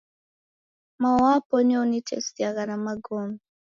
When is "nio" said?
1.63-1.81